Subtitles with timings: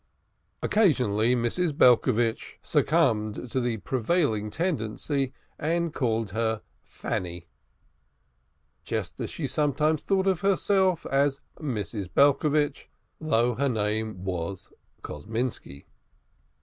[0.63, 1.77] Occasionally, Mrs.
[1.77, 7.45] Belcovitch succumbed to the prevailing tendency, and called her "Fanny,"
[8.83, 12.11] just as she sometimes thought of herself as Mrs.
[12.11, 15.85] Belcovitch, though her name was Kosminski.